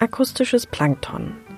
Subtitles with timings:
[0.00, 1.49] Akustisches Plankton.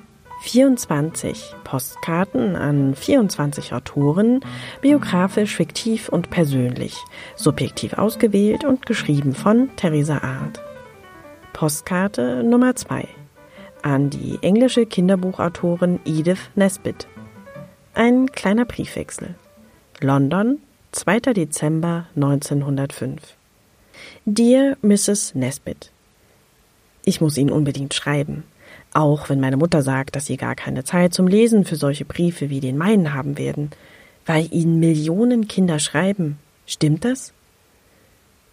[0.42, 4.40] 24 Postkarten an 24 Autoren,
[4.80, 6.96] biografisch, fiktiv und persönlich,
[7.36, 10.60] subjektiv ausgewählt und geschrieben von Theresa Arndt.
[11.52, 13.06] Postkarte Nummer 2
[13.82, 17.06] an die englische Kinderbuchautorin Edith Nesbit.
[17.94, 19.36] Ein kleiner Briefwechsel.
[20.00, 20.58] London,
[20.90, 21.20] 2.
[21.34, 23.36] Dezember 1905.
[24.24, 25.36] Dear Mrs.
[25.36, 25.92] Nesbit.
[27.04, 28.42] Ich muss Ihnen unbedingt schreiben.
[28.94, 32.50] Auch wenn meine Mutter sagt, dass Sie gar keine Zeit zum Lesen für solche Briefe
[32.50, 33.70] wie den meinen haben werden,
[34.26, 36.38] weil Ihnen Millionen Kinder schreiben.
[36.66, 37.32] Stimmt das?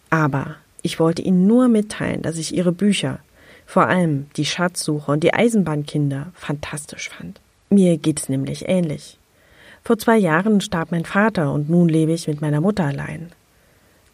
[0.08, 3.20] Aber ich wollte Ihnen nur mitteilen, dass ich Ihre Bücher,
[3.66, 7.40] vor allem die Schatzsucher und die Eisenbahnkinder, fantastisch fand.
[7.68, 9.18] Mir geht es nämlich ähnlich.
[9.84, 13.30] Vor zwei Jahren starb mein Vater und nun lebe ich mit meiner Mutter allein.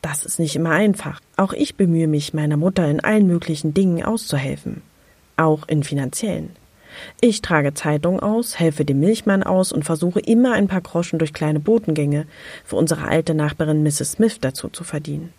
[0.02, 1.20] Das ist nicht immer einfach.
[1.36, 4.82] Auch ich bemühe mich, meiner Mutter in allen möglichen Dingen auszuhelfen.
[5.36, 6.50] Auch in finanziellen.
[7.20, 11.34] Ich trage Zeitung aus, helfe dem Milchmann aus und versuche immer ein paar Groschen durch
[11.34, 12.26] kleine Botengänge
[12.64, 14.12] für unsere alte Nachbarin Mrs.
[14.12, 15.32] Smith dazu zu verdienen.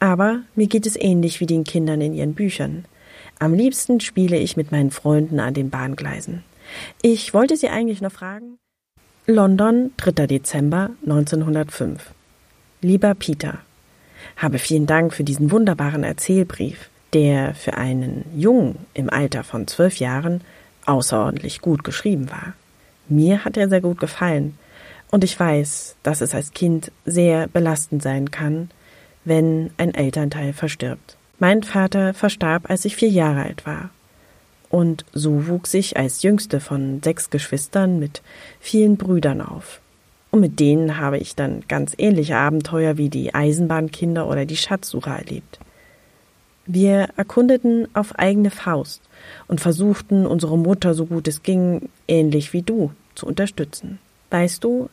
[0.00, 2.84] Aber mir geht es ähnlich wie den Kindern in ihren Büchern.
[3.38, 6.44] Am liebsten spiele ich mit meinen Freunden an den Bahngleisen.
[7.02, 8.58] Ich wollte Sie eigentlich noch fragen.
[9.26, 10.26] London, 3.
[10.26, 12.12] Dezember 1905.
[12.80, 13.58] Lieber Peter,
[14.36, 19.96] habe vielen Dank für diesen wunderbaren Erzählbrief, der für einen Jungen im Alter von zwölf
[19.96, 20.42] Jahren
[20.86, 22.54] außerordentlich gut geschrieben war.
[23.08, 24.58] Mir hat er sehr gut gefallen,
[25.10, 28.70] und ich weiß, dass es als Kind sehr belastend sein kann,
[29.24, 31.16] wenn ein Elternteil verstirbt.
[31.38, 33.90] Mein Vater verstarb, als ich vier Jahre alt war.
[34.70, 38.22] Und so wuchs ich als jüngste von sechs Geschwistern mit
[38.60, 39.80] vielen Brüdern auf.
[40.30, 45.16] Und mit denen habe ich dann ganz ähnliche Abenteuer wie die Eisenbahnkinder oder die Schatzsucher
[45.16, 45.58] erlebt.
[46.68, 49.00] Wir erkundeten auf eigene Faust
[49.48, 53.98] und versuchten, unsere Mutter so gut es ging, ähnlich wie du, zu unterstützen.
[54.30, 54.90] Weißt du,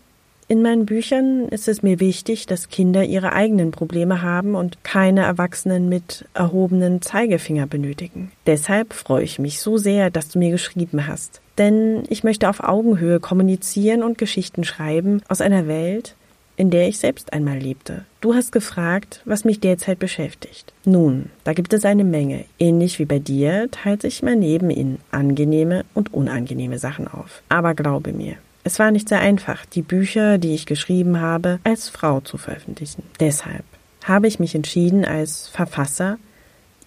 [0.48, 5.24] in meinen Büchern ist es mir wichtig, dass Kinder ihre eigenen Probleme haben und keine
[5.24, 8.32] Erwachsenen mit erhobenen Zeigefinger benötigen.
[8.46, 11.42] Deshalb freue ich mich so sehr, dass du mir geschrieben hast.
[11.58, 16.16] Denn ich möchte auf Augenhöhe kommunizieren und Geschichten schreiben aus einer Welt,
[16.58, 18.06] in der ich selbst einmal lebte.
[18.22, 20.74] Du hast gefragt, was mich derzeit beschäftigt.
[20.86, 22.46] Nun, da gibt es eine Menge.
[22.60, 27.42] Ähnlich wie bei dir teilt sich mein Leben in angenehme und unangenehme Sachen auf.
[27.50, 31.90] Aber glaube mir, es war nicht sehr einfach, die Bücher, die ich geschrieben habe, als
[31.90, 33.04] Frau zu veröffentlichen.
[33.20, 33.64] Deshalb
[34.04, 36.18] habe ich mich entschieden, als Verfasser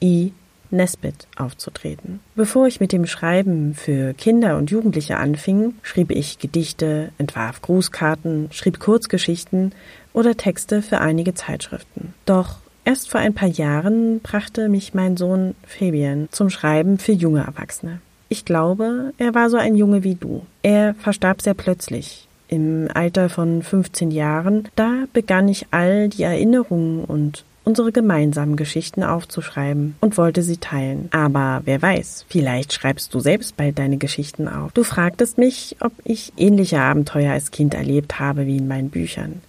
[0.02, 0.32] I.
[0.70, 2.20] Nesbit aufzutreten.
[2.34, 8.48] Bevor ich mit dem Schreiben für Kinder und Jugendliche anfing, schrieb ich Gedichte, entwarf Grußkarten,
[8.52, 9.72] schrieb Kurzgeschichten
[10.12, 12.14] oder Texte für einige Zeitschriften.
[12.26, 17.40] Doch erst vor ein paar Jahren brachte mich mein Sohn Fabian zum Schreiben für junge
[17.40, 18.00] Erwachsene.
[18.28, 20.44] Ich glaube, er war so ein Junge wie du.
[20.62, 22.28] Er verstarb sehr plötzlich.
[22.48, 29.02] Im Alter von 15 Jahren, da begann ich all die Erinnerungen und unsere gemeinsamen Geschichten
[29.02, 31.10] aufzuschreiben und wollte sie teilen.
[31.12, 34.72] Aber wer weiß, vielleicht schreibst du selbst bald deine Geschichten auf.
[34.72, 39.42] Du fragtest mich, ob ich ähnliche Abenteuer als Kind erlebt habe wie in meinen Büchern.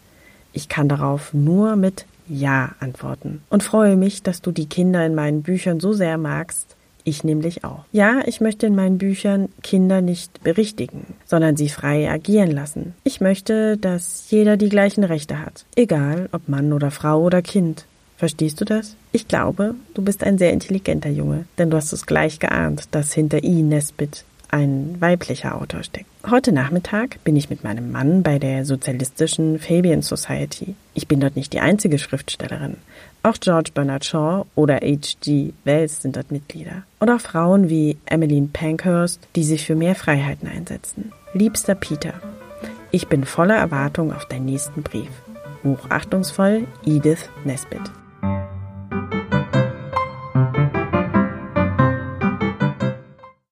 [0.52, 5.16] Ich kann darauf nur mit Ja antworten und freue mich, dass du die Kinder in
[5.16, 6.75] meinen Büchern so sehr magst,
[7.06, 7.85] ich nämlich auch.
[7.94, 12.96] Ja, ich möchte in meinen Büchern Kinder nicht berichtigen, sondern sie frei agieren lassen.
[13.06, 17.85] Ich möchte, dass jeder die gleichen Rechte hat, egal ob Mann oder Frau oder Kind.
[18.19, 18.97] Verstehst du das?
[19.13, 23.13] Ich glaube, du bist ein sehr intelligenter Junge, denn du hast es gleich geahnt, dass
[23.13, 23.63] hinter I.
[23.63, 26.09] Nesbit ein weiblicher Autor steckt.
[26.29, 30.75] Heute Nachmittag bin ich mit meinem Mann bei der sozialistischen Fabian Society.
[30.94, 32.75] Ich bin dort nicht die einzige Schriftstellerin.
[33.23, 35.53] Auch George Bernard Shaw oder H.G.
[35.64, 36.84] Wells sind dort Mitglieder.
[36.99, 41.14] Und auch Frauen wie Emmeline Pankhurst, die sich für mehr Freiheiten einsetzen.
[41.34, 42.16] Liebster Peter,
[42.91, 45.09] ich bin voller Erwartung auf deinen nächsten Brief.
[45.64, 47.79] Hochachtungsvoll Edith Nesbitt.